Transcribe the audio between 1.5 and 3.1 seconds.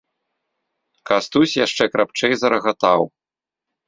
яшчэ крапчэй зарагатаў.